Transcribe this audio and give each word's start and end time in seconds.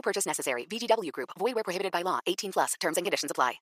No 0.00 0.02
purchase 0.02 0.26
necessary. 0.26 0.64
VGW 0.64 1.12
Group. 1.12 1.30
Void 1.38 1.54
where 1.54 1.64
prohibited 1.64 1.92
by 1.92 2.02
law. 2.02 2.20
18 2.26 2.52
plus. 2.52 2.74
Terms 2.80 2.96
and 2.96 3.04
conditions 3.04 3.30
apply. 3.30 3.60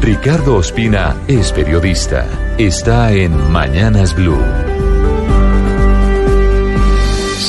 Ricardo 0.00 0.56
Ospina 0.56 1.16
es 1.26 1.50
periodista. 1.52 2.24
Está 2.56 3.12
en 3.12 3.32
Mañanas 3.50 4.14
Blue. 4.14 4.38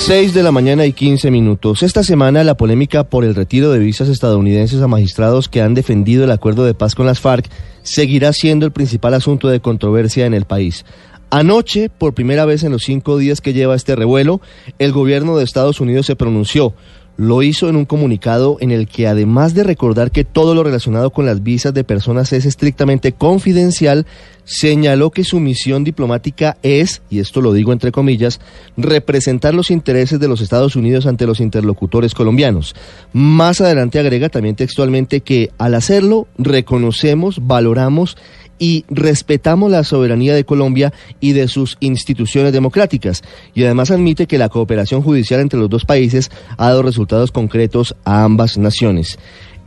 6 0.07 0.33
de 0.33 0.41
la 0.41 0.51
mañana 0.51 0.87
y 0.87 0.93
15 0.93 1.29
minutos. 1.29 1.83
Esta 1.83 2.03
semana 2.03 2.43
la 2.43 2.57
polémica 2.57 3.03
por 3.03 3.23
el 3.23 3.35
retiro 3.35 3.71
de 3.71 3.77
visas 3.77 4.09
estadounidenses 4.09 4.81
a 4.81 4.87
magistrados 4.87 5.47
que 5.47 5.61
han 5.61 5.75
defendido 5.75 6.23
el 6.23 6.31
acuerdo 6.31 6.65
de 6.65 6.73
paz 6.73 6.95
con 6.95 7.05
las 7.05 7.19
FARC 7.19 7.47
seguirá 7.83 8.33
siendo 8.33 8.65
el 8.65 8.71
principal 8.71 9.13
asunto 9.13 9.47
de 9.47 9.59
controversia 9.59 10.25
en 10.25 10.33
el 10.33 10.45
país. 10.45 10.85
Anoche, 11.29 11.89
por 11.89 12.13
primera 12.13 12.43
vez 12.43 12.63
en 12.63 12.73
los 12.73 12.83
cinco 12.83 13.17
días 13.17 13.39
que 13.39 13.53
lleva 13.53 13.75
este 13.75 13.95
revuelo, 13.95 14.41
el 14.79 14.91
gobierno 14.91 15.37
de 15.37 15.45
Estados 15.45 15.79
Unidos 15.79 16.05
se 16.05 16.17
pronunció 16.17 16.73
lo 17.21 17.43
hizo 17.43 17.69
en 17.69 17.75
un 17.75 17.85
comunicado 17.85 18.57
en 18.61 18.71
el 18.71 18.87
que 18.87 19.07
además 19.07 19.53
de 19.53 19.63
recordar 19.63 20.09
que 20.09 20.23
todo 20.23 20.55
lo 20.55 20.63
relacionado 20.63 21.11
con 21.11 21.27
las 21.27 21.43
visas 21.43 21.71
de 21.71 21.83
personas 21.83 22.33
es 22.33 22.45
estrictamente 22.45 23.11
confidencial, 23.11 24.07
señaló 24.43 25.11
que 25.11 25.23
su 25.23 25.39
misión 25.39 25.83
diplomática 25.83 26.57
es, 26.63 27.03
y 27.11 27.19
esto 27.19 27.41
lo 27.41 27.53
digo 27.53 27.73
entre 27.73 27.91
comillas, 27.91 28.39
representar 28.75 29.53
los 29.53 29.69
intereses 29.69 30.19
de 30.19 30.27
los 30.27 30.41
Estados 30.41 30.75
Unidos 30.75 31.05
ante 31.05 31.27
los 31.27 31.41
interlocutores 31.41 32.15
colombianos. 32.15 32.75
Más 33.13 33.61
adelante 33.61 33.99
agrega 33.99 34.29
también 34.29 34.55
textualmente 34.55 35.21
que 35.21 35.51
al 35.59 35.75
hacerlo 35.75 36.27
reconocemos, 36.39 37.45
valoramos 37.45 38.17
y 38.61 38.85
respetamos 38.89 39.71
la 39.71 39.83
soberanía 39.83 40.35
de 40.35 40.45
Colombia 40.45 40.93
y 41.19 41.33
de 41.33 41.47
sus 41.47 41.77
instituciones 41.79 42.53
democráticas. 42.53 43.23
Y 43.55 43.63
además 43.63 43.89
admite 43.89 44.27
que 44.27 44.37
la 44.37 44.49
cooperación 44.49 45.01
judicial 45.01 45.41
entre 45.41 45.59
los 45.59 45.67
dos 45.67 45.83
países 45.83 46.29
ha 46.57 46.67
dado 46.67 46.83
resultados 46.83 47.31
concretos 47.31 47.95
a 48.05 48.23
ambas 48.23 48.59
naciones. 48.59 49.17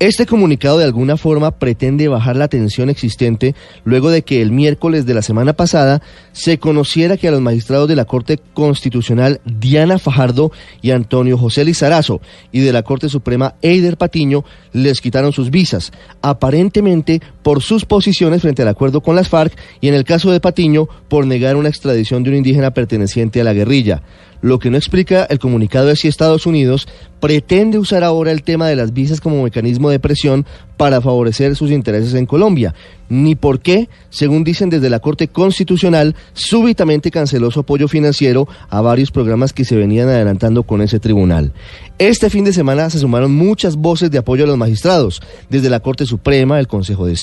Este 0.01 0.27
comunicado 0.27 0.79
de 0.79 0.85
alguna 0.85 1.17
forma 1.17 1.53
pretende 1.53 2.09
bajar 2.09 2.35
la 2.35 2.49
tensión 2.49 2.91
existente 2.91 3.55
luego 3.85 4.11
de 4.11 4.23
que 4.23 4.43
el 4.43 4.51
miércoles 4.51 5.07
de 5.07 5.15
la 5.15 5.23
semana 5.23 5.53
pasada 5.53 6.03
se 6.33 6.59
conociera 6.59 7.17
que 7.17 7.29
a 7.29 7.31
los 7.31 7.41
magistrados 7.41 7.89
de 7.89 7.95
la 7.95 8.05
Corte 8.05 8.41
Constitucional 8.55 9.41
Diana 9.45 9.99
Fajardo 9.99 10.51
y 10.83 10.91
Antonio 10.91 11.39
José 11.39 11.65
Lizarazo 11.65 12.21
y 12.51 12.61
de 12.61 12.73
la 12.73 12.83
Corte 12.83 13.09
Suprema 13.09 13.55
Eider 13.63 13.97
Patiño 13.97 14.45
les 14.73 15.01
quitaron 15.01 15.33
sus 15.33 15.51
visas, 15.51 15.93
aparentemente 16.23 17.23
por 17.45 17.63
sus 17.63 17.85
posiciones 17.85 18.43
frente 18.43 18.63
al 18.63 18.69
acuerdo 18.69 19.03
con 19.03 19.15
las 19.15 19.29
FARC 19.29 19.57
y 19.81 19.87
en 19.87 19.95
el 19.95 20.03
caso 20.03 20.33
de 20.33 20.41
Patiño 20.41 20.89
por 21.09 21.27
negar 21.27 21.55
una 21.55 21.69
extradición 21.69 22.25
de 22.25 22.31
un 22.31 22.37
indígena 22.37 22.73
perteneciente 22.73 23.41
a 23.41 23.45
la 23.45 23.53
guerrilla. 23.53 24.03
Lo 24.45 24.59
que 24.59 24.69
no 24.69 24.77
explica 24.77 25.25
el 25.25 25.39
comunicado 25.39 25.91
es 25.91 26.01
si 26.01 26.09
Estados 26.09 26.45
Unidos 26.45 26.87
pretende 27.19 27.79
usar 27.79 28.05
ahora 28.05 28.31
el 28.31 28.43
tema 28.43 28.69
de 28.69 28.77
las 28.77 28.93
visas 28.93 29.23
como 29.23 29.43
mecanismo 29.43 29.89
de 29.89 29.99
presión 29.99 30.45
para 30.77 31.01
favorecer 31.01 31.57
sus 31.57 31.71
intereses 31.71 32.13
en 32.13 32.27
Colombia, 32.27 32.75
ni 33.09 33.37
por 33.37 33.61
qué, 33.61 33.89
según 34.11 34.45
dicen 34.45 34.69
desde 34.69 34.91
la 34.91 35.01
Corte 35.01 35.29
Constitucional, 35.29 36.15
súbitamente 36.35 37.11
canceló 37.11 37.51
su 37.51 37.61
apoyo 37.61 37.89
financiero 37.89 38.47
a 38.69 38.83
varios 38.83 39.11
programas 39.11 39.55
que 39.55 39.65
se 39.65 39.77
venían 39.77 40.11
adelantando 40.11 40.65
con 40.65 40.83
ese 40.83 41.01
tribunal. 41.01 41.55
Este 41.99 42.29
fin 42.29 42.45
de 42.45 42.53
semana 42.53 42.91
se 42.91 42.99
sumaron 42.99 43.35
muchas 43.35 43.77
voces 43.77 44.11
de 44.11 44.19
apoyo 44.19 44.45
a 44.45 44.47
los 44.47 44.59
magistrados, 44.59 45.23
desde 45.49 45.71
la 45.71 45.81
Corte 45.81 46.05
Suprema, 46.05 46.59
el 46.61 46.69
Consejo 46.69 47.07
de 47.07 47.15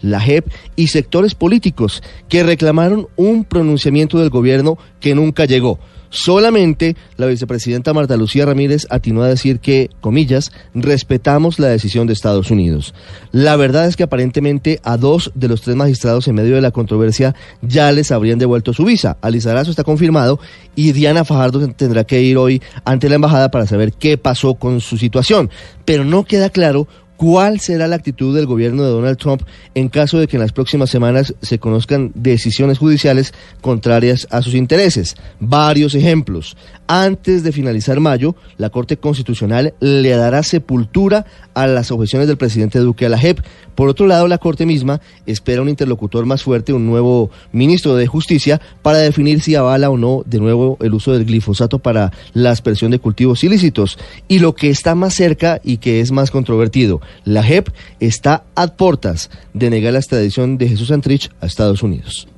La 0.00 0.20
JEP 0.20 0.46
y 0.76 0.88
sectores 0.88 1.34
políticos 1.34 2.02
que 2.28 2.42
reclamaron 2.42 3.08
un 3.16 3.44
pronunciamiento 3.44 4.18
del 4.18 4.30
gobierno 4.30 4.78
que 5.00 5.14
nunca 5.14 5.44
llegó. 5.44 5.78
Solamente 6.10 6.96
la 7.16 7.26
vicepresidenta 7.26 7.94
Marta 7.94 8.16
Lucía 8.16 8.44
Ramírez 8.44 8.84
atinó 8.90 9.22
a 9.22 9.28
decir 9.28 9.60
que, 9.60 9.90
comillas, 10.00 10.50
respetamos 10.74 11.60
la 11.60 11.68
decisión 11.68 12.08
de 12.08 12.14
Estados 12.14 12.50
Unidos. 12.50 12.94
La 13.30 13.54
verdad 13.54 13.86
es 13.86 13.94
que 13.94 14.02
aparentemente 14.02 14.80
a 14.82 14.96
dos 14.96 15.30
de 15.36 15.46
los 15.46 15.62
tres 15.62 15.76
magistrados 15.76 16.26
en 16.26 16.34
medio 16.34 16.56
de 16.56 16.62
la 16.62 16.72
controversia 16.72 17.36
ya 17.62 17.92
les 17.92 18.10
habrían 18.10 18.40
devuelto 18.40 18.72
su 18.72 18.84
visa. 18.84 19.18
Alizarazo 19.22 19.70
está 19.70 19.84
confirmado 19.84 20.40
y 20.74 20.90
Diana 20.90 21.24
Fajardo 21.24 21.68
tendrá 21.74 22.02
que 22.02 22.20
ir 22.20 22.36
hoy 22.38 22.60
ante 22.84 23.08
la 23.08 23.14
embajada 23.14 23.52
para 23.52 23.68
saber 23.68 23.92
qué 23.92 24.18
pasó 24.18 24.54
con 24.54 24.80
su 24.80 24.98
situación. 24.98 25.48
Pero 25.84 26.04
no 26.04 26.24
queda 26.24 26.50
claro 26.50 26.88
¿Cuál 27.20 27.60
será 27.60 27.86
la 27.86 27.96
actitud 27.96 28.34
del 28.34 28.46
gobierno 28.46 28.82
de 28.82 28.88
Donald 28.88 29.18
Trump 29.18 29.42
en 29.74 29.90
caso 29.90 30.18
de 30.18 30.26
que 30.26 30.38
en 30.38 30.40
las 30.40 30.52
próximas 30.52 30.88
semanas 30.88 31.34
se 31.42 31.58
conozcan 31.58 32.12
decisiones 32.14 32.78
judiciales 32.78 33.34
contrarias 33.60 34.26
a 34.30 34.40
sus 34.40 34.54
intereses? 34.54 35.16
Varios 35.38 35.94
ejemplos. 35.94 36.56
Antes 36.86 37.42
de 37.42 37.52
finalizar 37.52 38.00
mayo, 38.00 38.36
la 38.56 38.70
Corte 38.70 38.96
Constitucional 38.96 39.74
le 39.80 40.10
dará 40.10 40.42
sepultura 40.42 41.26
a 41.52 41.66
las 41.66 41.90
objeciones 41.90 42.26
del 42.26 42.38
presidente 42.38 42.78
Duque 42.78 43.04
a 43.04 43.10
la 43.10 43.18
JEP. 43.18 43.40
Por 43.74 43.88
otro 43.88 44.06
lado, 44.06 44.26
la 44.26 44.38
Corte 44.38 44.64
misma 44.66 45.00
espera 45.26 45.62
un 45.62 45.68
interlocutor 45.68 46.26
más 46.26 46.42
fuerte, 46.42 46.72
un 46.72 46.86
nuevo 46.86 47.30
ministro 47.52 47.96
de 47.96 48.06
Justicia, 48.06 48.60
para 48.82 48.98
definir 48.98 49.40
si 49.40 49.54
avala 49.54 49.90
o 49.90 49.96
no 49.96 50.22
de 50.26 50.40
nuevo 50.40 50.78
el 50.80 50.94
uso 50.94 51.12
del 51.12 51.26
glifosato 51.26 51.78
para 51.78 52.12
la 52.32 52.50
aspersión 52.50 52.90
de 52.90 52.98
cultivos 52.98 53.44
ilícitos. 53.44 53.98
Y 54.26 54.38
lo 54.38 54.54
que 54.54 54.70
está 54.70 54.94
más 54.94 55.14
cerca 55.14 55.60
y 55.62 55.76
que 55.76 56.00
es 56.00 56.10
más 56.10 56.32
controvertido, 56.32 57.00
la 57.24 57.42
JEP 57.42 57.68
está 58.00 58.44
a 58.54 58.66
portas 58.68 59.30
de 59.52 59.70
negar 59.70 59.92
la 59.92 59.98
extradición 59.98 60.58
de 60.58 60.68
Jesús 60.68 60.88
Santrich 60.88 61.30
a 61.40 61.46
Estados 61.46 61.82
Unidos. 61.82 62.28